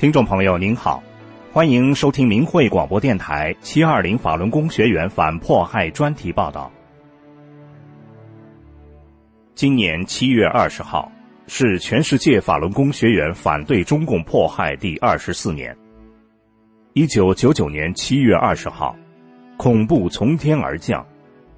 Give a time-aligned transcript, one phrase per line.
[0.00, 1.02] 听众朋友您好，
[1.52, 6.72] 欢迎收听明慧广播电台七二零法轮功学员反迫害专题报道。
[9.54, 11.12] 今年七月二十号
[11.48, 15.76] 是全世界法轮功学员反对中共迫害第二十四年。
[16.94, 18.96] 一九九九年七月二十号，
[19.58, 21.06] 恐怖从天而降，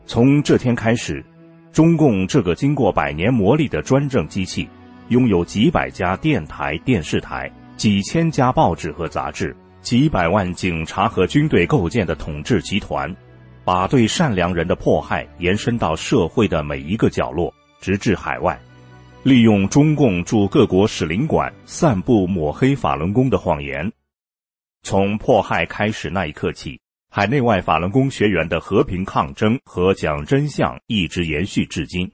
[0.04, 1.24] 从这天开始，
[1.70, 4.68] 中共这个经过百年磨砺的专政机器，
[5.10, 7.48] 拥有几百家电台、电视台。
[7.76, 13.12] 几千家报纸和杂志，几百万警察和军队构建的统治集团，
[13.64, 18.60] 把对善良人的迫害延伸到社会的每一个角落，直至海外，
[19.24, 23.90] 利用中共驻各国使领馆散布抹黑法轮功的谎言。
[24.84, 32.10] 从迫害开始那一刻起，海内外法轮功学员的和平抗争和讲真相一直延续至今。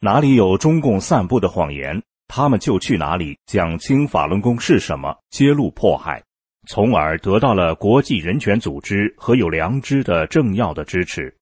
[0.00, 2.02] 哪里有中共散布的谎言？
[2.28, 6.22] 他们就去哪里讲清法轮功是什么，揭露迫害，
[6.68, 11.34] 从而得到了国际人权组织和有良知的政要的支持。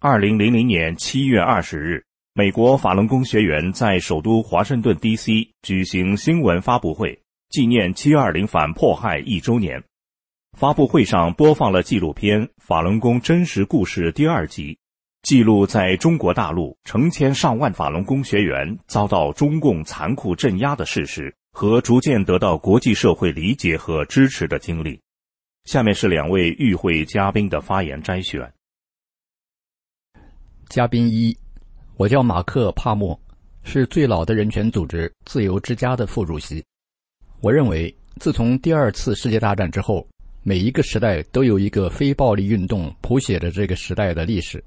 [0.00, 2.04] 二零零零年七月二十日，
[2.34, 5.50] 美国法轮功学员在首都华盛顿 D.C.
[5.62, 7.18] 举行新闻发布会，
[7.50, 9.82] 纪念七二零反迫害一周年。
[10.56, 14.78] 发布会上播放了纪录片《法轮功真实故事》第二集。
[15.26, 25.00] 记录在中国大陆成千上万法轮功学员遭到中共残酷镇压的事实和逐渐得到国际社会理解和支持的经历。
[25.64, 28.48] 下面是两位与会嘉宾的发言摘选。
[30.68, 31.36] 嘉宾一，
[31.96, 33.20] 我叫马克·帕默，
[33.64, 36.64] 是最老的人权组织“自由之家”的副主席。
[37.40, 40.06] 我认为，自从第二次世界大战之后，
[40.44, 44.64] 每一个时代都有一个非暴力运动谱写着这个时代的历史。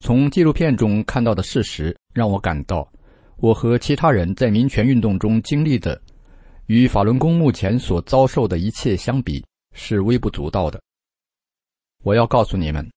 [0.00, 2.88] 从纪录片中看到的事实，让我感到，
[3.36, 6.00] 我和其他人在民权运动中经历的，
[6.66, 9.44] 与法轮功目前所遭受的一切相比，
[9.74, 10.80] 是微不足道的。
[12.04, 12.88] 我要告诉你们，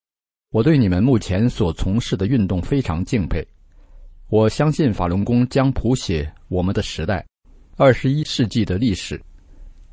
[0.51, 3.45] 我对你们目前所从事的运动非常敬佩。
[4.28, 7.25] 我相信法轮功将谱写我们的时代，
[7.78, 9.19] 二十一世纪的历史。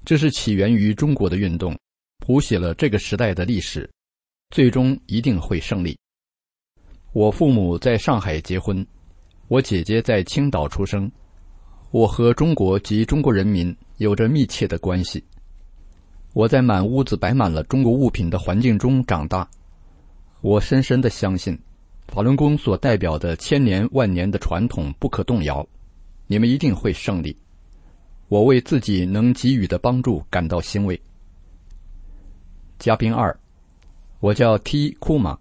[0.04, 1.76] 这是起源于中国的运动，
[2.18, 3.90] 谱写了这个时代的历史，
[4.50, 5.98] 最终一定会胜利。
[7.18, 8.86] 我父母在上海结婚，
[9.48, 11.10] 我姐姐在青岛出生。
[11.90, 15.24] 我和中国及中国人民有着密切的关系。
[16.32, 19.50] 我在满屋子摆满了中国物品的环境中长大。
[20.42, 21.58] 我深深的相信，
[22.06, 25.66] 法轮功所代表的千年万年的传统不可动摇。
[26.28, 27.36] 你们一定会胜利。
[28.28, 31.02] 我为自己能给予的帮助感到欣慰。
[32.78, 33.36] 嘉宾二，
[34.20, 35.36] 我叫 T 库马。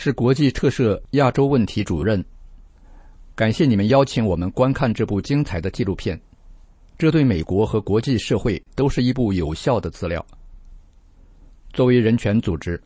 [0.00, 2.24] 是国际特赦亚洲问题主任。
[3.34, 6.18] 感谢你们邀请我们观看这部精彩的纪录片，
[6.96, 10.24] 这对美国和国际社会都是一部有效的资料。
[11.72, 12.80] 作为人权组织，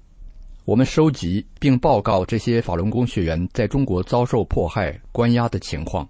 [0.64, 6.08] 我们收集并报告这些法轮功学员在中国遭受迫害、关押的情况。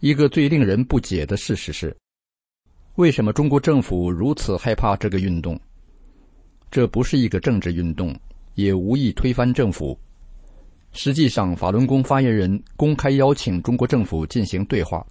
[0.00, 1.96] 一个最令人不解的事实是，
[2.96, 5.58] 为什么中国政府如此害怕这个运动？
[6.70, 8.14] 这不是一个政治运动。
[8.58, 9.96] 也无意推翻政府。
[10.90, 15.06] 实际上，法轮功发言人公开邀请中国政府进行对话，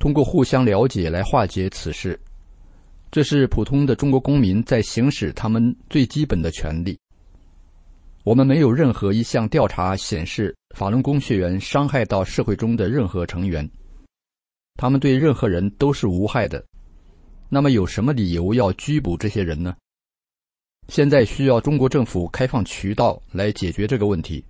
[0.00, 2.18] 通过互相了解来化解此事。
[3.12, 6.98] 这是普通的中国公民在行使他们最基本的权利。
[8.24, 13.70] 我们没有任何一项调查显示法轮功学员伤害到社会中的任何成员，
[14.74, 16.62] 他们对任何人都是无害的。
[17.48, 19.76] 那么，有什么理由要拘捕这些人呢？
[20.88, 24.42] 现在需要中国政府开放渠道来解决这个问题，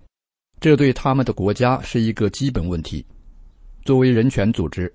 [0.61, 3.05] 这对他们的国家是一个基本问题。
[3.85, 4.93] 作为人权组织，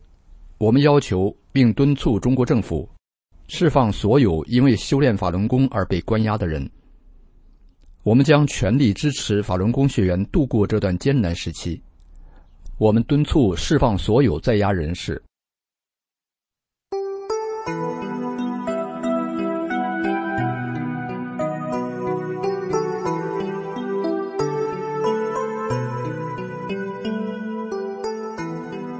[0.57, 2.89] 我们要求并敦促中国政府
[3.49, 6.69] 释放所有因为修炼法轮功而被关押的人。
[8.03, 11.81] 我们将全力支持法轮功学员度过这段艰难时期。
[12.77, 15.21] 我们敦促释放所有在押人士。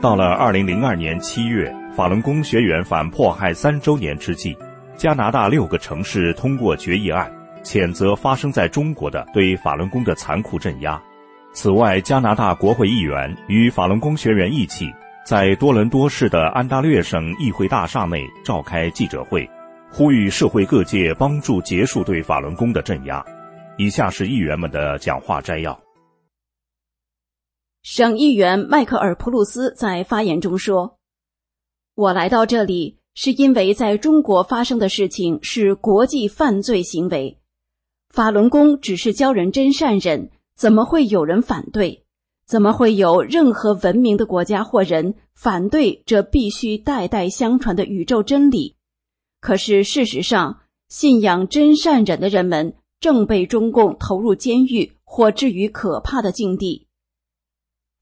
[0.04, 4.54] 到了二零零二年七月，法轮功学员反迫害三周年之际，
[4.98, 7.32] 加拿大六个城市通过决议案，
[7.64, 11.02] 谴责发生在中国的对法轮功的残酷镇压。
[11.54, 14.94] 此外，加拿大国会议员与法轮功学员一起，
[15.26, 19.50] 在多伦多市的安大略省议会大厦内召开记者会，
[19.90, 23.24] 呼吁社会各界帮助结束对法轮功的镇压。
[23.78, 25.83] 以下是议员们的讲话摘要。
[27.84, 31.00] 省议员迈克尔·普鲁斯在发言中说
[31.96, 37.42] ：“我来到这里是因为在中国发生的事情是国际犯罪行为。
[38.10, 42.06] 法轮功只是教人真善忍，怎么会有人反对？
[42.48, 48.78] 怎么会有任何文明的国家或人反对这必须代代相传的宇宙真理？
[49.42, 56.83] 可是事实上，信仰真善忍的人们正被中共投入监狱或置于可怕的境地。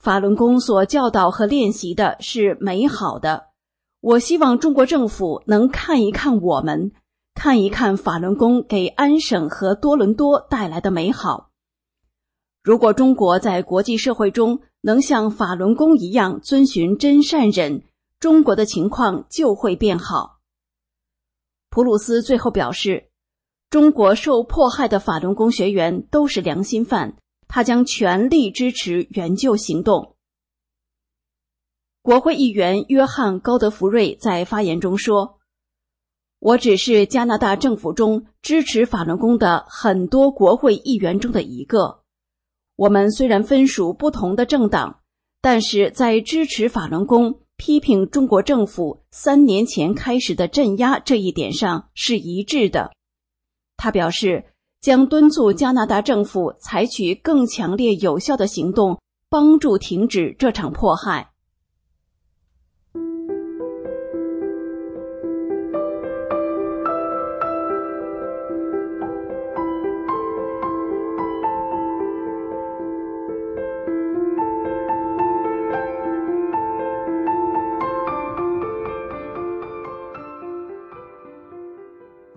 [0.02, 3.50] 法轮功所教导和练习的是美好的，
[4.00, 6.92] 我希望中国政府能看一看我们，
[7.36, 11.52] 看一看法轮功给安省和多伦多带来的美好。
[12.64, 17.84] 如果中国在国际社会中能像法轮功一样遵循真善忍，
[18.20, 20.40] 中国的情况就会变好。
[21.70, 23.12] 普鲁斯最后表示，
[23.70, 27.18] 中国受迫害的法轮功学员都是良心犯。
[27.54, 30.16] 他将全力支持援救行动。
[32.02, 35.40] 国会议员约翰·高德福瑞在发言中说
[36.40, 42.04] ：“我只是加拿大政府中支持法轮功的很多国会议员中的一个。
[42.78, 45.02] 我们虽然分属不同的政党，
[45.42, 52.94] 但是在支持法轮功、批评中国政府三年前开始的镇压这一点上是一致的。”
[53.76, 54.46] 他表示。
[54.82, 59.00] 将敦促加拿大政府采取更强烈、有效的行动，
[59.30, 61.31] 帮助停止这场迫害。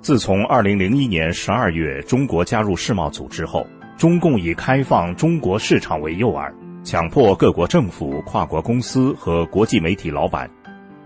[0.05, 3.67] 自从二零零一年十二月中国加入世贸组织后，
[3.97, 6.53] 中共以开放中国市场为诱饵，
[6.83, 10.47] 强迫各国政府、跨国公司和国际媒体老板，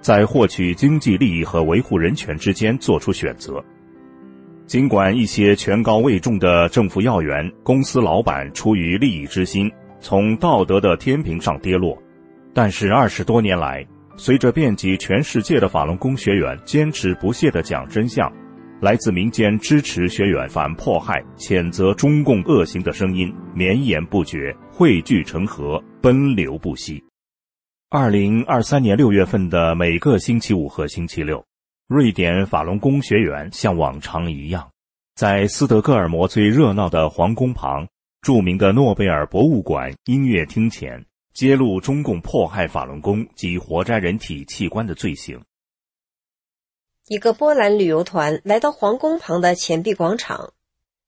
[0.00, 3.64] 在获取经济利益和维护人权之间做出选择。
[4.66, 11.96] 尽管一些权高位重的政府要员、公司老板出于利益之心，从道德的天平上跌落，
[12.52, 13.86] 但是二十多年来，
[14.16, 18.28] 随着遍及全世界的法轮功学员坚持不懈地讲真相。
[18.80, 27.02] 来自民间支持学员反迫害、谴责中共恶行的声音绵延不绝、汇聚成河、奔流不息。
[27.90, 31.44] 二零二三年六月份的每个星期五和星期六，
[31.88, 34.70] 瑞典法轮功学员像往常一样，
[35.16, 37.88] 在斯德哥尔摩最热闹的皇宫旁、
[38.22, 41.04] 著名的诺贝尔博物馆音乐厅前，
[41.34, 45.40] 揭露中共迫害法轮功及活摘人体器官的罪行。
[47.08, 50.52] 一个波兰旅游团来到皇宫旁的钱币广场，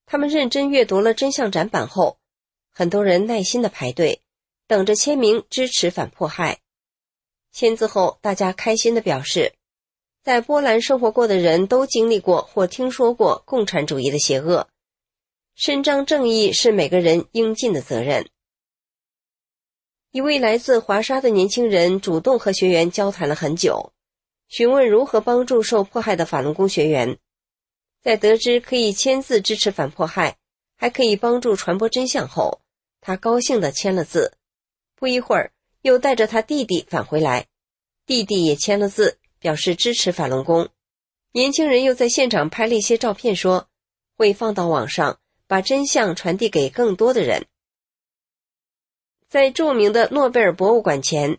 [0.06, 2.16] 他们认真阅读了真相展板后，
[2.70, 4.22] 很多人耐心的排队，
[4.66, 6.60] 等着签名支持反迫害。
[7.52, 9.52] 签字后，大家开心的表示，
[10.22, 14.68] 在波兰生活过的人都经历过或听说过共产主义的邪恶，
[15.54, 18.26] 伸张正义是每个人应尽的责任。
[20.12, 23.92] 一位来自华沙的年轻人主动和学员交谈了很久。
[24.50, 27.18] 询问如何帮助受迫害的法轮功学员，
[28.02, 30.38] 在得知可以签字支持反迫害，
[30.76, 32.60] 还可以帮助传播真相后，
[33.00, 34.32] 他高兴地签了字。
[34.96, 35.52] 不一会儿，
[35.82, 37.46] 又带着他弟弟返回来，
[38.06, 40.68] 弟弟也签了字，表示支持法轮功。
[41.30, 43.68] 年轻人又在现场拍了一些照片，说
[44.16, 47.46] 会放到网上，把真相传递给更多的人。
[49.28, 51.38] 在著名的诺贝尔博物馆前，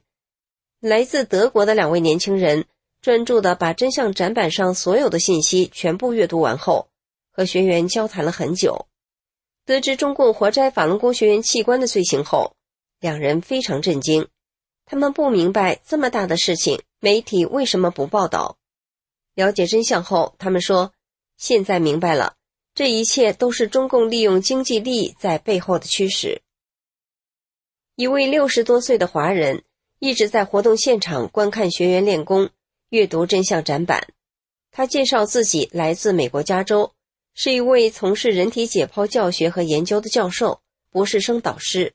[0.80, 2.66] 来自德国的两位年轻人。
[3.02, 6.88] 专注的把真相展板上所有的信息全部阅读完后，
[7.32, 8.86] 和学员交谈了很久。
[9.66, 12.56] 得知中共活摘法轮功学员器官的罪行后，
[13.00, 14.28] 两人非常震惊。
[14.86, 18.58] 他们不明白这么大的事情，媒体为什么不报道？
[19.34, 20.94] 了解真相后，他们说
[21.38, 22.36] ：“现在明白了，
[22.76, 26.42] 这一切都是中共利用经济利益在背后的驱使。”
[27.96, 29.64] 一位六十多岁的华人
[29.98, 32.52] 一直在活动现场观看学员练功。
[32.92, 34.10] 阅读真相展板，
[34.70, 36.92] 他介绍自己来自美国加州，
[37.34, 41.94] 是一位从事人体解剖教学和研究的教授、博士生导师。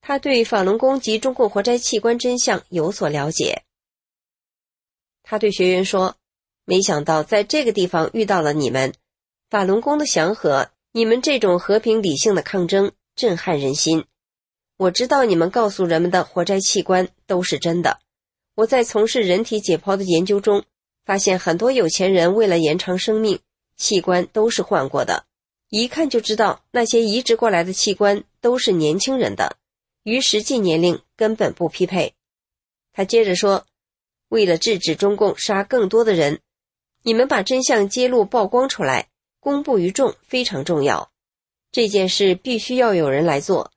[0.00, 3.64] 他对法轮功及中共活摘器官真相有所了解。
[5.22, 6.16] 他对学员说
[6.64, 8.94] ：“没想到在这个地方遇到了你们，
[9.50, 14.06] 法轮功的祥和，你们这种和平理性的抗争震撼人心。
[14.78, 18.00] 我知道你们告诉人们的活摘器官都是真的。”
[18.54, 20.64] 我在从事人体解剖的研究中，
[21.04, 23.40] 发现很多有钱人为了延长生命，
[23.76, 25.24] 器官都是换过的，
[25.70, 29.56] 一看就知道那些移植过来的器官都是年轻人的，
[30.02, 32.14] 与实际年龄根本不匹配。
[32.92, 33.64] 他接着说，
[34.28, 36.40] 为了制止中共杀更多的人，
[37.02, 39.08] 你们把真相揭露曝光出来，
[39.40, 41.10] 公布于众非常重要。
[41.70, 43.72] 这件事必须要有人来做。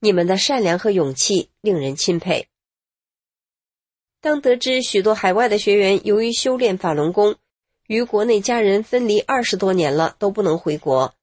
[0.00, 2.48] 你们的善良和勇气令人钦佩。
[4.20, 7.36] 当得知许多海外的学员由于修炼法轮功，
[7.86, 11.14] 与国内家人分离二十多年了都不能回国，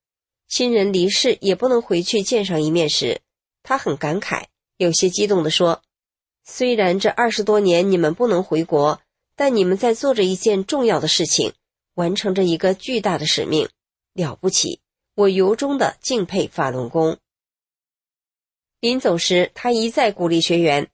[0.47, 3.21] 亲人离世也不能回去见上一面时，
[3.63, 4.45] 他很感慨，
[4.77, 5.81] 有些激动地说
[6.45, 9.01] ：“虽然这二十多年你们不能回国，
[9.35, 11.53] 但你们在做着一件重要的事情，
[11.95, 13.67] 完成着一个巨大的使命，
[14.13, 14.79] 了不起！
[15.15, 17.17] 我由衷的敬佩法轮功。”
[18.79, 20.89] 临走时，他一再鼓励学员。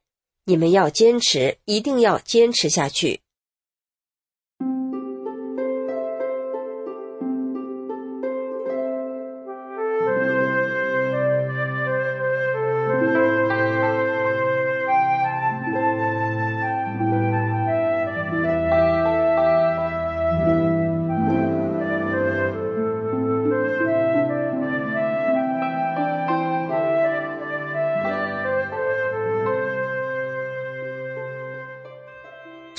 [0.50, 3.20] 你们要坚持，一定要坚持下去。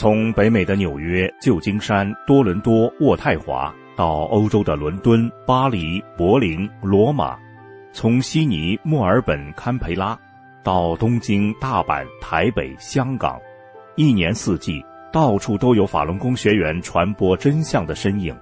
[0.00, 7.38] 从北美的纽约、旧金山、多伦多、渥太华，到欧洲的伦敦、巴黎、柏林、罗马；
[7.92, 10.19] 从悉尼、墨尔本、堪培拉，
[10.64, 13.38] 到东京、大阪、台北、香港，
[13.95, 18.35] 一年四季，到处都有法轮功学员传播真相的身影。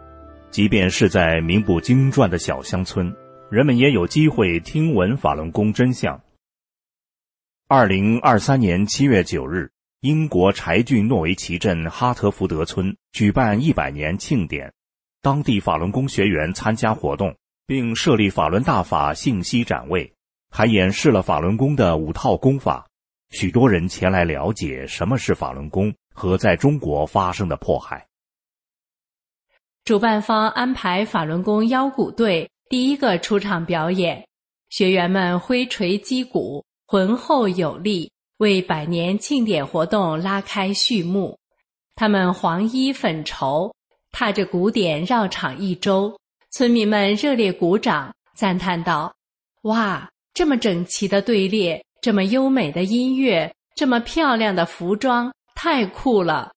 [0.52, 3.12] 即便是在名不经传的小乡村，
[3.50, 6.20] 人们也有机会听闻法轮功真相。
[7.66, 9.68] 二零二三年七月九日。
[10.00, 14.72] 英国柴郡诺维奇镇哈特福德村举办一百年庆典，
[15.20, 17.36] 当地法轮功学员参加活动，
[17.66, 20.14] 并设立法轮大法信息展位，
[20.50, 22.86] 还演示了法轮功的五套功法。
[23.30, 28.06] 许多人前来了解什么是法轮功和在中国发生的迫害。
[29.84, 34.28] 主办方安排法轮功腰鼓队第一个出场表演，
[34.70, 38.12] 学员们挥锤击鼓，浑厚有力。
[38.38, 41.36] 为百年庆典活动拉开序幕，
[41.96, 43.74] 他们黄衣粉绸，
[44.12, 46.16] 踏着鼓点绕场一周。
[46.52, 49.12] 村民们热烈鼓掌，赞叹道
[49.64, 56.52] ：“哇，这么整齐的队列，这么优美的音乐，这么漂亮的服装，太酷了！”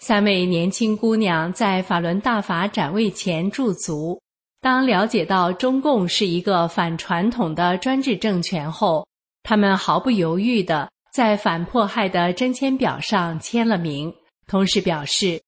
[0.00, 4.20] 三位年轻姑娘在法轮大法展位前驻足，
[4.60, 9.06] 当了解到中共是一个反传统的专制政权后。
[9.50, 14.14] 他们毫不犹豫地在反迫害的真签表上签了名，
[14.46, 15.42] 同时表示：“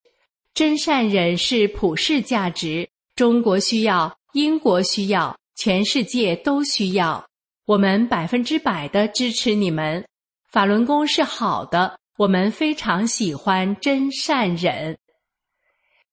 [0.52, 7.24] 真善忍是普世价值，中国需要，英国需要，全世界都需要。
[7.64, 10.04] 我们百分之百的支持你们。
[10.50, 14.98] 法轮功是好的，我们非常喜欢真善忍。”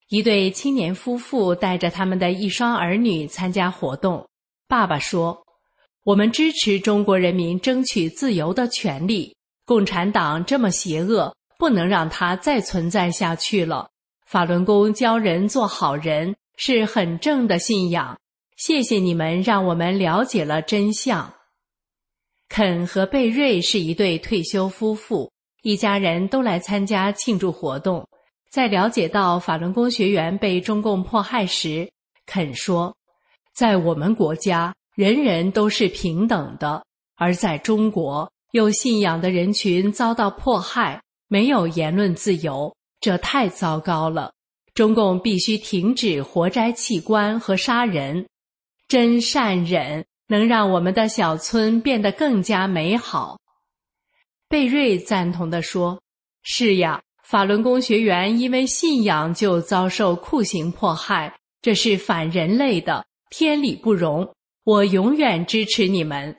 [0.10, 4.29] 一对青年夫妇带着他们的一双儿女参加活动，
[4.67, 5.43] 爸爸说。
[6.09, 9.35] 我们支持中国人民争取自由的权利。
[9.63, 13.87] 共产党这么邪恶，不能让它再存在下去了。
[14.25, 18.19] 法轮功教人做好人，是很正的信仰。
[18.57, 21.31] 谢谢你们，让我们了解了真相。
[22.47, 28.03] 肯和贝瑞是一对退休夫妇，一家人都来参加庆祝活动。
[28.49, 31.87] 在了解到法轮功学员被中共迫害时，
[32.25, 32.97] 肯说
[33.53, 36.83] ：“在我们国家。”人人都是平等的，
[37.15, 44.33] 而在中国，有信仰的人群遭到迫害，没有言论自由，这太糟糕了。
[44.73, 48.27] 中共必须停止活摘器官和杀人，
[48.89, 53.37] 真善忍能让我们的小村变得更加美好。
[54.49, 56.01] 贝瑞赞同地说
[56.43, 64.29] ：“是呀，法轮功学员因为信仰就遭受酷刑迫害，这是反人类的，天理不容。”
[64.69, 66.35] 我永远支持你们。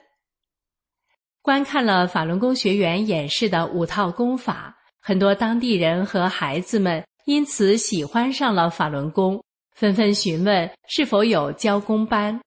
[1.41, 9.43] 观看了法轮功学员演示的五套功法，很多当地人和孩子们因此喜欢上了法轮功，
[9.75, 12.39] 纷纷询问是否有教功班。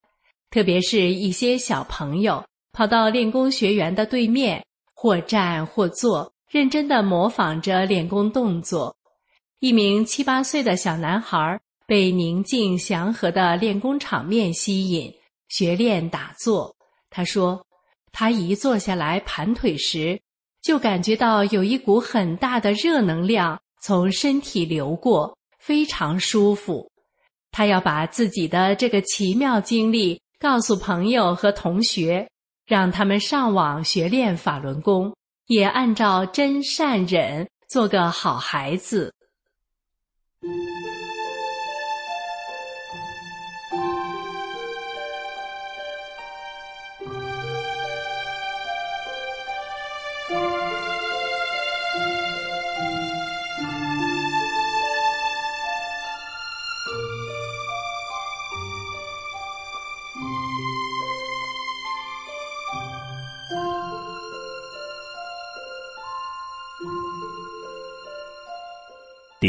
[0.50, 4.64] 特别是一些小朋友跑到练功学员的对面，
[4.95, 8.97] 或站或坐，认真的模仿着练功动作。
[9.59, 15.12] 一名七八岁的小男孩被宁静祥和的练功场面吸引。
[15.57, 16.75] 学练打坐，
[17.11, 17.65] 他说
[18.11, 20.21] ：“他一坐下来盘腿时，
[20.61, 26.91] 就感觉到有一股很大的热能量从身体流过，非常舒服。
[27.53, 32.29] 他要把自己的这个奇妙经历告诉朋友和同学，
[32.67, 35.15] 让他们上网学练法轮功，
[35.47, 39.15] 也按照真善忍做个好孩子。”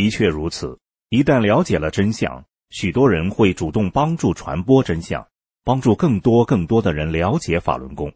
[0.06, 0.78] 的确如此，
[1.10, 5.28] 一旦了解了真相，许多人会主动帮助传播真相，
[5.64, 8.14] 帮助更多更多的人了解法轮功。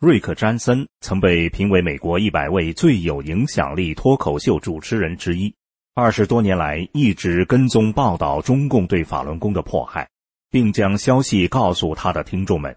[0.00, 5.54] 瑞克·詹森曾被评为美国一百位最有影响力脱口秀主持人之一。
[5.94, 10.08] 二十多年来，一直跟踪报道中共对法轮功的迫害，
[10.50, 12.76] 并将消息告诉他的听众们。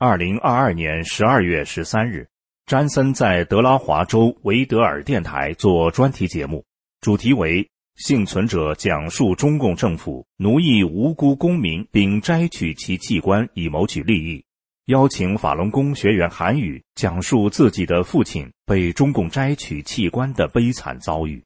[0.00, 2.28] 二零二二年十二月十三日，
[2.66, 6.64] 詹森在德拉华州维德尔电台做专题节目，
[7.04, 7.68] 主题为
[8.00, 14.42] “幸存者讲述中共政府奴役无辜公民并摘取其器官以谋取利益”。
[14.88, 21.44] 邀请法轮功学员韩宇讲述自己的父亲被中共摘取器官的悲惨遭遇。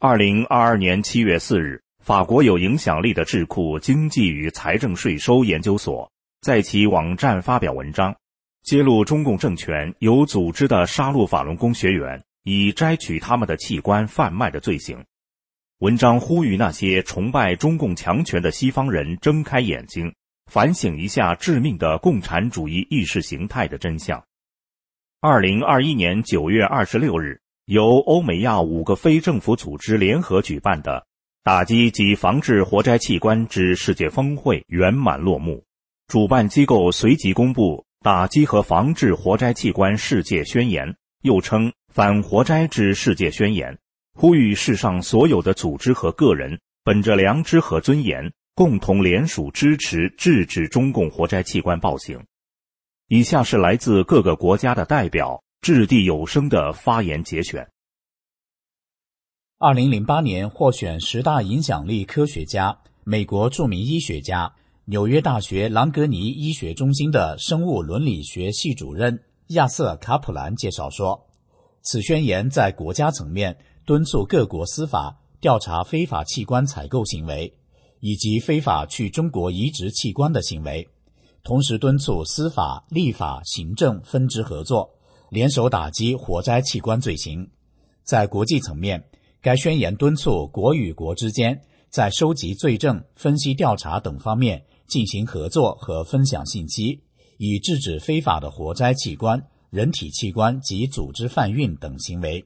[0.00, 8.14] 二零二二年七月四日，法国有影响力的智库经济与财政税收研究所在其网站发表文章，
[8.64, 15.04] 揭露中共政权有组织的杀戮法轮功学员，以摘取他们的器官贩卖的罪行。
[15.80, 20.14] 文章呼吁那些崇拜中共强权的西方人睁开眼睛。
[20.50, 24.24] 反省一下致命的共产主义意识形态的真相。
[25.20, 31.06] 二零二一年九月二十六日，由欧美亚五个非政府组织联合举办的
[31.44, 35.62] 打击及防治活摘器官之世界峰会圆满落幕。
[36.06, 40.88] 主办机构随即公布《打击和防治活摘器官世界宣言》，
[41.20, 43.74] 又称《反活摘之世界宣言》，
[44.14, 48.32] 呼吁世上所有的组织和个人本着良知和尊严。
[48.54, 52.24] 共同联署支持制止中共活摘器官暴行。
[53.08, 57.68] 以下是来自各个国家的代表掷地有声的发言节选。
[59.58, 64.52] 二零零八年获选十大影响力科学家，美国著名医学家、
[64.84, 71.26] 纽约大学朗格尼医学中心的生物伦理学系主任亚瑟卡普兰介绍说
[71.90, 77.54] ：“此宣言在国家层面敦促各国司法调查非法器官采购行为。”
[78.00, 80.86] 以及非法去中国移植器官的行为，
[81.42, 84.90] 同时敦促司法、立法、行政分支合作，
[85.30, 87.50] 联手打击活摘器官罪行。
[88.04, 89.02] 在国际层面，
[89.42, 97.00] 该宣言敦促国与国之间在收集罪证、分析调查等方面进行合作和分享信息，
[97.38, 102.44] 以制止非法的活摘器官、人体器官及组织贩运等行为。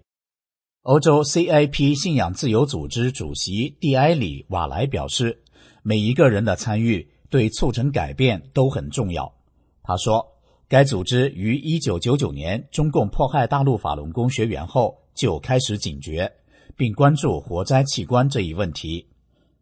[0.82, 5.38] 欧洲 CIP 信仰自由组织主席蒂埃里·瓦莱表示。
[5.84, 9.34] 每一个人的参与对促成改变都很重要，
[9.82, 10.28] 他说。
[10.68, 16.32] 该组织于1999年中共迫害大陆法轮功学员后就开始警觉，
[16.76, 19.08] 并关注活摘器官这一问题。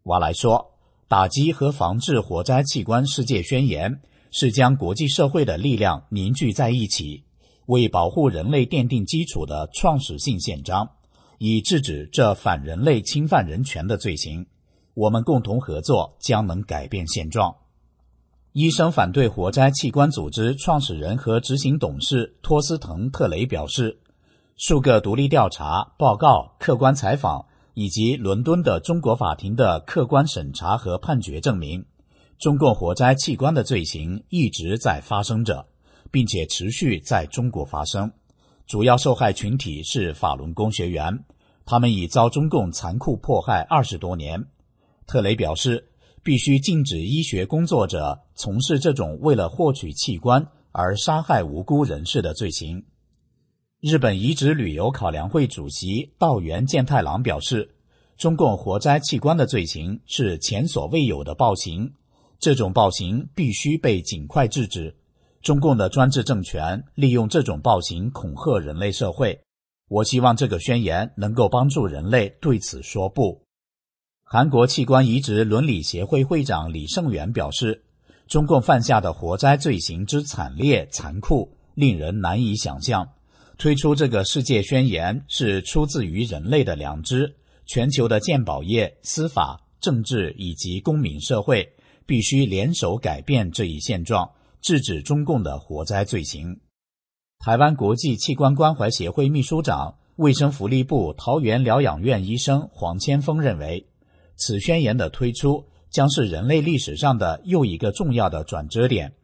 [0.03, 0.73] 瓦莱说
[1.09, 7.25] ：“打击和防治活摘器官世界宣言是将国际社会的力量凝聚在一起，
[7.71, 10.91] 为保护人类奠定基础的创始性宪章，
[11.39, 14.47] 以制止这反人类、侵犯人权的罪行。”
[14.95, 17.55] 我们共同合作将能改变现状。
[18.53, 24.01] 医生反对活摘器官组织创始人和执行董事托斯滕·特雷表示
[24.59, 31.87] ：“数个独立调查报告、客观采访以及伦敦的中国法庭的客观审查和判决证明，
[32.37, 35.69] 中共活摘器官的罪行一直在发生着，
[36.11, 38.11] 并且持续在中国发生。
[38.67, 41.25] 主要受害群体是法轮功学员，
[41.65, 44.47] 他们已遭中共残酷迫害二十多年。”
[45.07, 45.89] 特雷表示，
[46.23, 52.85] 必须禁止医学工作者从事这种为了获取器官而杀害无辜人士的罪行。
[53.81, 57.75] 日本移植旅游考量会主席道元健太郎表示，
[58.17, 61.95] 中共活摘器官的罪行是前所未有的暴行，
[62.39, 64.95] 这种暴行必须被尽快制止。
[65.43, 69.41] 中共的专制政权利用这种暴行恐吓人类社会。
[69.89, 73.43] 我希望这个宣言能够帮助人类对此说不。
[74.23, 77.83] 韩国器官移植伦理协会会长李胜元表示
[78.29, 83.09] ：“中共犯下的活灾罪行之惨烈残酷，令人难以想象。
[83.59, 87.37] 推出这个世界宣言是出自于人类的良知。
[87.67, 91.73] 全球的鉴宝业、司法、政治以及公民社会
[92.07, 96.61] 必须联手改变这一现状，制止中共的火灾罪行。”
[97.39, 103.87] 台湾国际器官关怀协会秘书长、卫生福利部桃园疗养院医生黄千峰认为。
[104.37, 109.15] 此宣言的推出将是人类历史上的又一个重要的转折点。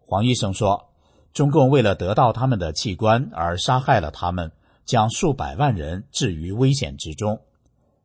[0.00, 0.90] 黄医生说
[1.32, 4.52] ：“中共为了得到他们的器官而杀害了他们，
[4.84, 7.40] 将数百万人置于危险之中。”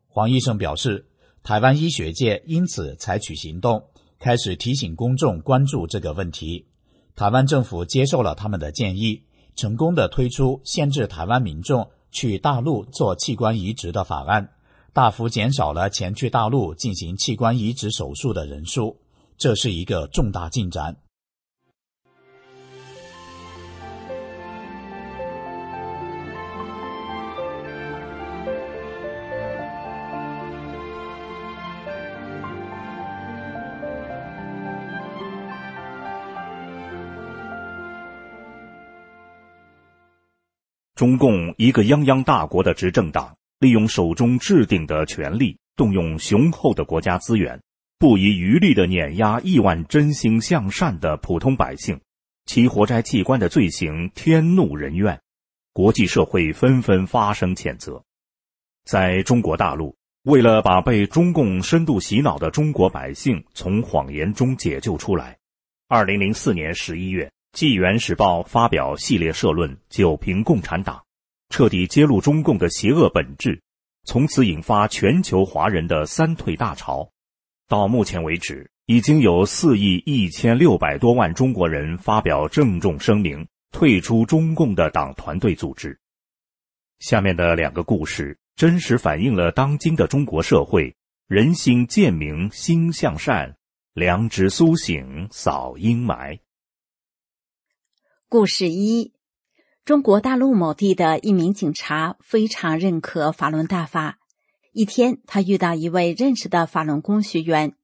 [0.08, 1.06] 黄医生表示，
[1.42, 3.84] 台湾医学界因此采取行动，
[4.18, 6.66] 开始提醒公众关注这个问题。
[7.20, 9.22] 台湾政府接受了他们的建议，
[9.54, 14.48] 成功的推出限制台湾民众去大陆做器官移植的法案。
[14.94, 18.96] 大幅减少了前去大陆进行器官移植手术的人数，
[19.36, 20.96] 这是一个重大进展。
[41.00, 47.58] 中共一个泱泱大国的执政党，利用手中制定的权力，动用雄厚的国家资源，
[47.98, 51.98] 不遗余力的碾压亿万真心向善的普通百姓，
[52.44, 55.18] 其活摘器官的罪行天怒人怨，
[55.72, 58.04] 国际社会纷纷发声谴责。
[58.84, 65.38] 在中国大陆，为了把被中共深度洗脑的中国百姓从谎言中解救出来，
[65.88, 67.24] 二零零四年十一月。
[67.52, 71.02] 《纪元时报》发表系列社论，九评共产党，
[71.48, 73.60] 彻底揭露中共的邪恶本质，
[74.04, 77.10] 从此引发全球华人的三退大潮。
[77.68, 85.98] 到目前为止，已经有四亿一千六百多万中国人发表郑重声明，退出中共的党团队组织。
[87.00, 90.94] 下面的两个故事，真实反映了当今的中国社会
[91.26, 93.56] 人心渐明心向善，
[93.92, 96.38] 良知苏醒扫阴霾。
[98.32, 99.12] 故事一：
[99.84, 104.20] 中国大陆某地的一名警察非常认可法轮大法。
[104.72, 107.74] 一天，他遇到一位认识的法轮功学员，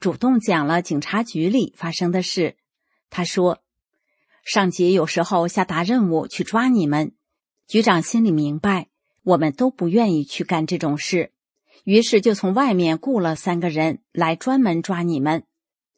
[0.00, 2.56] 主动讲了警察局里发生的事。
[3.10, 3.60] 他说
[4.44, 7.12] ：“上级有时候下达任务去抓你们，
[7.68, 8.88] 局长心里明白，
[9.22, 11.30] 我们都不愿意去干这种事，
[11.84, 15.44] 于是就从外面雇了三个人来专门抓你们。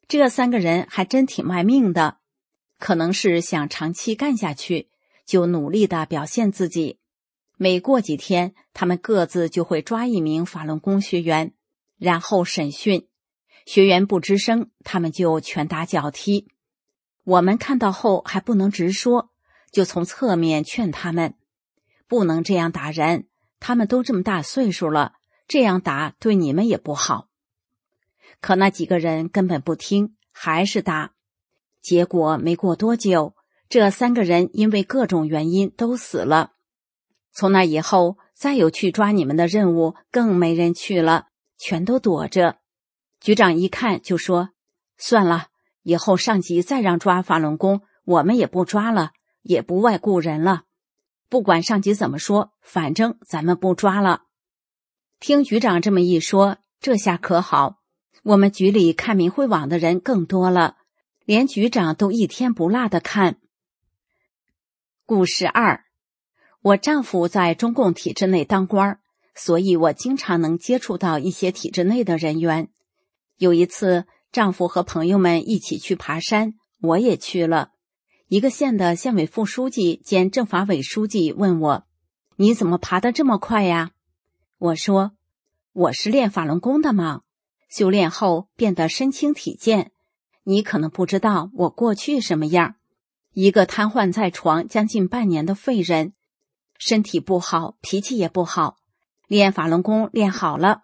[0.07, 2.19] 这三个人还真挺卖命的。”
[2.85, 4.91] 可能是想长期干下去，
[5.25, 6.99] 就努力的表现自己。
[7.57, 11.55] 每过几天，他们各自就会抓一名法轮功学员，
[11.97, 13.09] 然后审讯。
[13.65, 16.47] 学员不吱声，他们就拳打脚踢。
[17.25, 19.31] 我们看到后还不能直说，
[19.73, 21.37] 就从侧面劝他们
[22.07, 23.29] 不能这样打人。
[23.61, 25.15] 他们都这么大岁数了，
[25.49, 27.31] 这样打对你们也不好。
[28.43, 31.14] 可那几个人根本不听，还是打。
[31.85, 33.35] 结果没过多久，
[33.69, 36.53] 这三个人因为各种原因都死了。
[37.31, 41.27] 从那以后，再有去抓你们的任务，更没人去了，
[41.59, 42.57] 全都躲着。
[43.21, 44.49] 局长一看就说
[44.97, 45.49] ：“算了，
[45.83, 49.11] 以后上级再让抓法轮功，我们也不抓了，
[49.43, 50.63] 也不外雇人了。
[51.29, 54.23] 不管上级怎么说，反正咱们不抓了。”
[55.21, 57.81] 听局长这么一说，这下可好，
[58.23, 60.79] 我们局里看明慧网的人更多了。
[61.25, 63.39] 连局长都一天不落的看。
[65.07, 65.85] 故事二，
[66.61, 69.01] 我丈夫在中共体制内当官
[69.35, 72.69] 所以我经常能接触到一些体制内的人员。
[73.39, 77.71] 有一次，丈夫和朋友们一起去爬山，我也去了。
[78.29, 81.87] 一个县的县委副书记兼政法委书记问我
[82.37, 83.93] ：“你怎么爬得这么快呀？”
[84.59, 85.13] 我说
[85.73, 87.23] ：“我是练法轮功的嘛，
[87.69, 89.93] 修炼后变得身轻体健。”
[90.45, 92.77] 你可能不知道我过去什么样，
[93.33, 96.13] 一个瘫痪在床将近半年的废人，
[96.79, 98.77] 身体不好，脾气也不好。
[99.27, 100.83] 练法轮功练好了，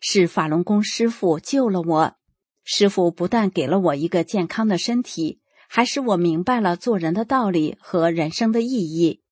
[0.00, 2.14] 是法轮功师傅救了我。
[2.62, 9.22] 师傅不但给了我一个健康的身体，还使我明白了做人的道理和人生的意义。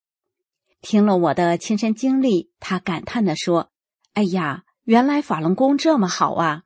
[0.81, 3.69] 听了我的亲身经历，他感叹地说
[4.15, 6.63] ：“哎呀，原来法轮功这么好啊！”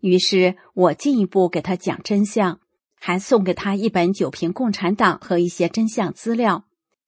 [0.00, 2.60] 于是我进一步给他讲真相，
[2.94, 6.64] 还送给他一本《九瓶共产党》和一些真相资料，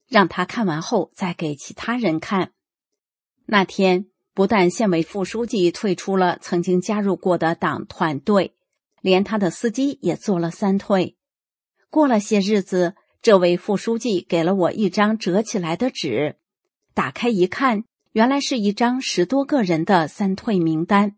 [0.08, 2.52] 让他看完后再给其他人看。
[3.46, 8.54] 那天不但县委副书记退出了曾经加入过的党团队，
[9.00, 11.16] 连他的司机也做了三退。
[11.90, 16.36] 过了些日子，这位副书记给了我一张折起来的纸，
[16.94, 21.16] 打开一看，原来是一张十多个人的三退名单。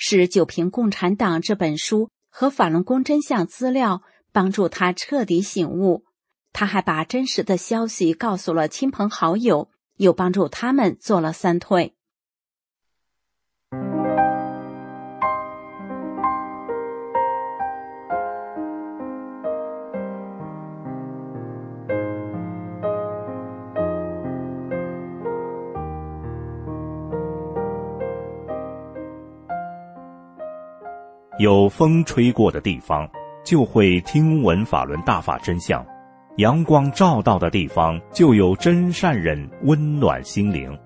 [0.00, 6.04] 是《九评共产党》这本书和法轮功真相资料帮助他彻底醒悟，
[6.52, 11.96] 他还把真实的消息告诉了亲朋好友，又帮助他们做了三退。
[31.38, 33.08] 有风吹过的地方，
[33.44, 35.80] 就会听闻法轮大法真相；
[36.38, 40.76] 阳光照到的地方，就有真善人温暖心灵。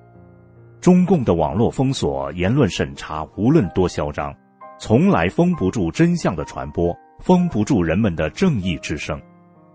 [0.79, 4.35] 中共的网络封锁、言论审查，无论多嚣张，
[4.79, 9.19] 从来封不住真相的传播，封不住人们的正义之声。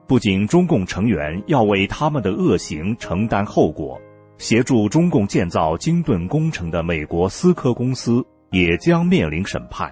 [0.05, 3.99] 不仅中共成员要为他们的恶行承担后果，
[4.37, 9.91] 协助中共建造金盾工程的美国思科公司也将面临审判。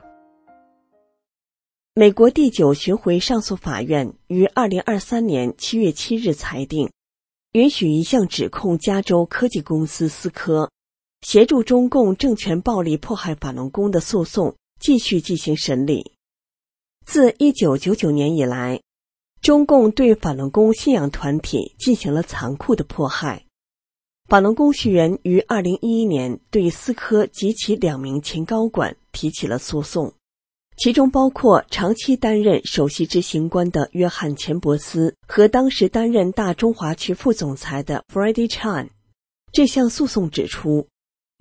[1.98, 6.92] 美国第九巡回上诉法院于二零二三年七月七日裁定，
[7.54, 10.70] 允许一项指控加州科技公司思科。
[11.22, 16.12] 协助中共政权暴力迫害法轮功的诉讼继续进行审理。
[17.06, 18.82] 自一九九九年以来，
[19.42, 23.46] 中共对法轮功信仰团体进行了残酷的迫害。
[24.28, 30.14] 法轮功学员于二零一一年对思科及其两名前高管提起了诉讼，
[30.78, 38.90] 其中包括长期担任首席执行官的约翰·钱伯斯和当时担任大中华区副总裁的 Freddie Chan。
[39.52, 40.88] 这项诉讼指出。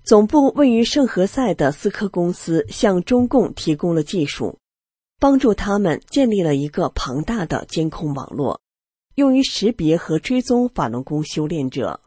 [0.05, 4.59] 总部位于圣何塞的思科公司向中共提供了技术，
[5.19, 8.61] 帮助他们建立了一个庞大的监控网络，
[9.15, 12.01] 用于识别和追踪法轮功修炼者，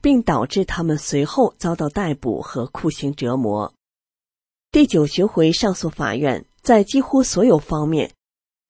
[0.00, 3.74] 并导致他们随后遭到逮捕和酷刑折磨。
[4.70, 8.12] 第九巡回上诉法院在几乎所有方面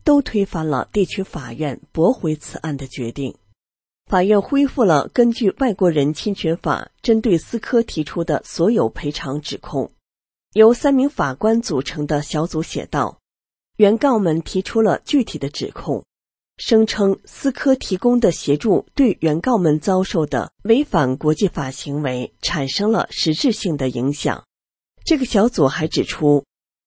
[0.03, 3.37] 都推翻了地区法院驳回此案的决定。
[4.07, 9.91] 法院恢复了根据《外国人侵权法》针对思科提出的所有赔偿指控。
[10.55, 13.19] 由三名法官组成的小组写道
[13.79, 16.05] ：“原告们提出了具体的指控，
[16.59, 24.45] 声称思科提供的协助对原告们遭受的违反国际法行为产生了实质性的影响。”
[25.07, 26.45] 这个小组还指出，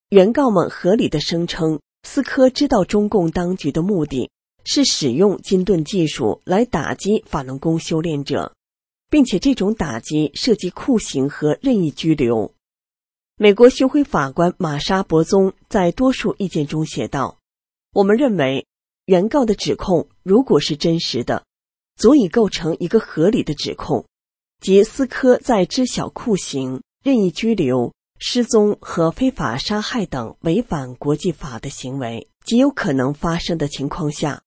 [0.09, 4.29] 原告们合理的声称思科知道中共当局的目的。
[4.67, 8.55] 是使用金盾技术来打击法轮功修炼者，
[9.11, 12.51] 并且这种打击涉及酷刑和任意拘留。
[13.37, 17.37] 美国巡回法官玛莎·博宗在多数意见中写道
[17.93, 18.65] ：“我们认为，
[19.05, 21.45] 原告的指控如果是真实的，
[21.95, 24.07] 足以构成一个合理的指控，
[24.59, 34.41] 即斯科在知晓酷刑、任意拘留、失踪和非法杀害等违反国际法的行为极有可能发生的情况下。”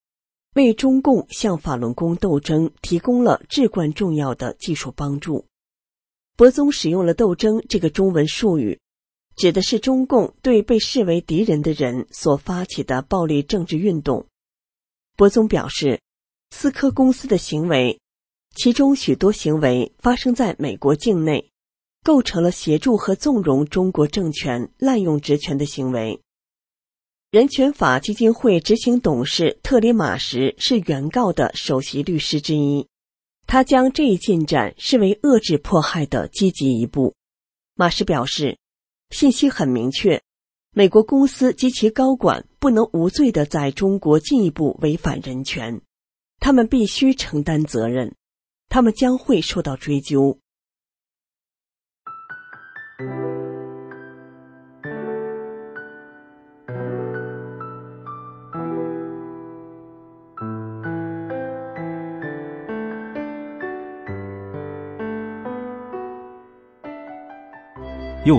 [0.55, 5.47] 为中共向法轮功斗争提供了至关重要的技术帮助。
[6.37, 8.81] 博宗使用了“斗争”这个中文术语，
[9.37, 14.27] 指的是中共对被视为敌人的人所发起的暴力政治运动。
[15.17, 16.01] 博宗表示，
[16.51, 18.01] 思科公司的行为，
[18.57, 21.53] 其中许多行为发生在美国境内，
[22.09, 26.23] 构成了协助和纵容中国政权滥用职权的行为。
[27.31, 32.89] 人权法基金会执行董事特里马什是原告的首席律师之一，
[33.47, 37.15] 他将这一进展视为遏制迫害的积极一步。
[37.75, 38.57] 马什表示，
[39.11, 40.23] 信息很明确，
[40.73, 45.83] 美国公司及其高管不能无罪的在中国进一步违反人权，
[46.41, 48.15] 他们必须承担责任，
[48.71, 50.39] 他们将会受到追究。
[52.99, 53.07] 又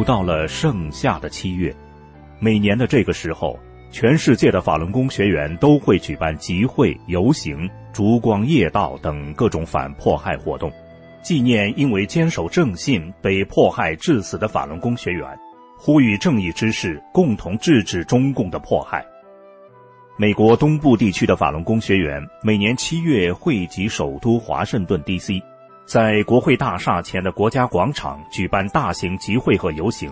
[0.04, 1.74] 到了盛夏的七月，
[2.40, 3.58] 每年的这个时候，
[3.90, 10.70] 全世界的法轮功学员都会举办集会、游行、烛光夜道等各种反迫害活动，
[11.22, 15.26] 纪念因为坚守正信被迫害致死的法轮功学员，
[15.78, 19.06] 呼吁正义之士共同制止中共的迫害。
[20.18, 25.42] 美国东部地区的法轮功学员每年七月汇集首都华盛顿 D.C。
[25.86, 30.12] 在国会大厦前的国家广场举办大型集会和游行，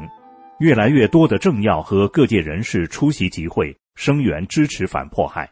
[0.60, 5.48] 越来越多的政要和各界人士出席集会，声援支持反迫害。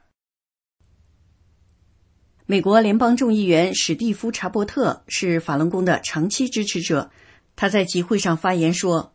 [2.47, 7.09] 美国联邦众议员史蒂夫·查伯特是法轮功的长期支持者，
[7.55, 9.13] 他在集会上发言说：“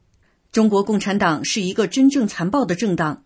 [0.51, 3.23] 中国共产党是一个真正残暴的政党，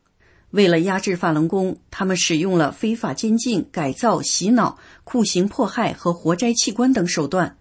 [0.51, 7.57] 为了压制法轮功，他们使用了非法监禁、改造、洗脑、酷刑、迫害和活摘器官等手段。”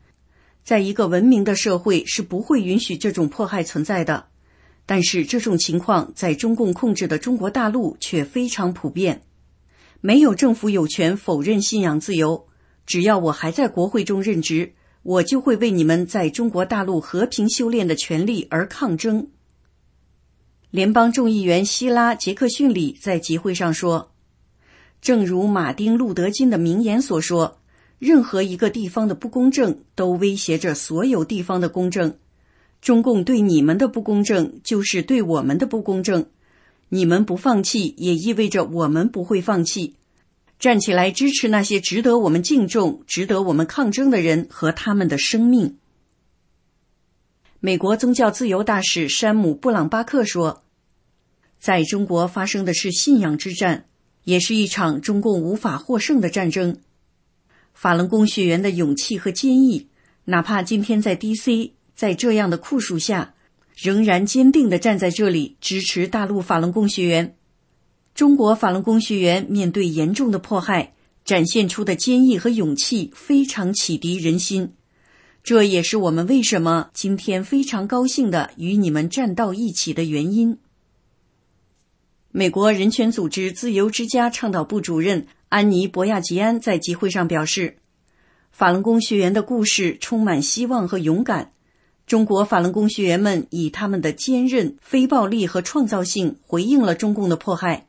[0.66, 4.26] 在一个文明的社会是不会允许这种迫害存在的，
[4.86, 9.22] 但是这种情况在中共控制的中国大陆却非常普遍。
[10.06, 12.48] 没有政府有权否认信仰自由。
[12.86, 19.30] 只要我还在国会中任职，我就会为你们在中国大陆和平修炼的权利而抗争。
[20.72, 24.12] 联邦众议员希拉·杰克逊里在集会上说
[25.02, 27.60] ：“正如马丁·路德·金的名言所说。”
[28.00, 32.18] 任何一个地方的不公正都威胁着所有地方的公正。
[32.82, 36.26] 中共对你们的不公正就是对我们的不公正。
[36.94, 39.96] 你们不放弃，也意味着我们不会放弃。
[40.60, 45.80] 站起来支持那些值得我们敬重、值得我们抗争的人和他们的生命。
[47.60, 50.62] 美国宗教自由大使山姆·布朗巴克说
[51.58, 53.86] ：“在中国发生的是信仰之战，
[54.26, 56.78] 也是一场中共无法获胜的战争。
[57.74, 59.88] 法轮功学员的勇气和坚毅，
[60.26, 63.36] 哪怕今天在 D.C。”在这样的酷暑下，
[63.76, 67.36] 仍然坚定的站在这里支持大陆法轮功学员。
[68.14, 70.94] 中国法轮功学员面对严重的迫害，
[71.26, 74.74] 展现出的坚毅和勇气非常启迪人心。
[75.44, 80.58] 这也是我们为什么今天非常高兴的与你们站到一起的原因。
[82.32, 87.78] 美国人权组织自由之家倡导部主任安妮·博亚吉安在集会上表示
[88.52, 91.53] ：“法轮功学员的故事充满希望和勇敢。”
[92.06, 97.88] 中国法轮功学员们以他们的坚韧、非暴力和创造性回应了中共的迫害，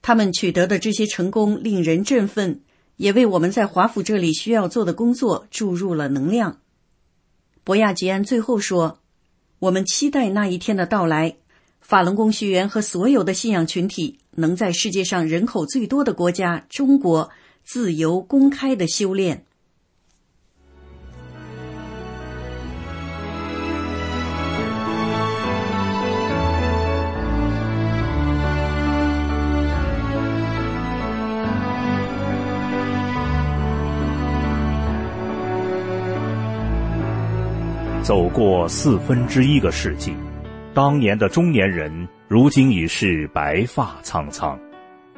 [0.00, 2.60] 他们取得的这些成功令人振奋，
[2.96, 6.58] 也为我们在华府这里需要做的工作注入了能量。
[7.64, 9.00] 博亚吉安最后说
[9.58, 11.36] ：“我们期待那一天的到来，
[11.80, 17.28] 法轮功学员和所有的信仰群体能在世界上人口最多的国家中国
[17.64, 19.44] 自由公开的修炼。”
[38.02, 40.14] 走过四分之一个世纪，
[40.72, 44.58] 当年的中年人如今已是白发苍苍，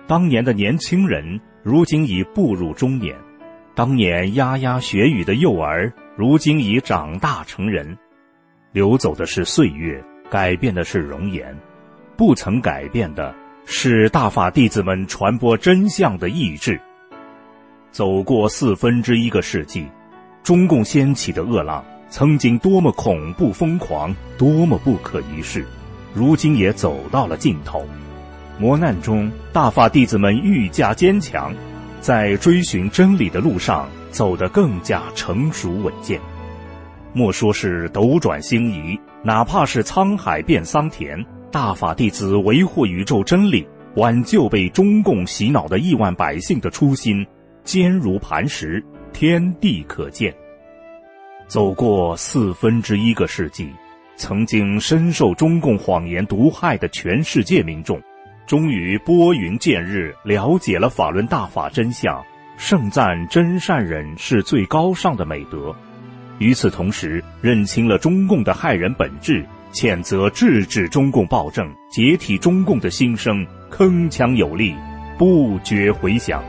[0.09, 3.15] 当年的年轻人如今已步入中年，
[3.77, 7.97] 当年牙牙学语的幼儿如今已长大成人。
[8.73, 11.57] 流走的是岁月，改变的是容颜，
[12.17, 13.33] 不曾改变的
[13.67, 16.81] 是大法弟子们传播真相的意志。
[17.93, 19.87] 走过四分之一个世纪，
[20.43, 21.85] 中共掀起的恶浪。
[22.11, 25.65] 曾经多么恐怖疯狂，多么不可一世，
[26.13, 27.87] 如今也走到了尽头。
[28.59, 31.55] 磨难中，大法弟子们愈加坚强，
[32.01, 36.21] 在追寻真理的路上走得更加成熟稳健。
[37.13, 47.27] 莫说是斗转星移，哪怕是沧海变桑田，大法弟子维护宇宙真理、挽救被中共洗脑的亿万百姓的初心，
[47.65, 50.35] 坚如磐石，天地可见。
[51.51, 53.69] 走过四分之一个世纪，
[54.15, 58.01] 曾经深受中共谎言毒害的全世界民众，
[58.47, 62.25] 终于拨云见日，了解了法轮大法真相，
[62.57, 65.75] 盛赞真善忍是最高尚的美德。
[66.39, 74.73] 与此同时，认清了中共的害人本质，谴责制止中共暴政、解体中共的心声，铿锵有力，
[75.19, 76.45] 不绝回响。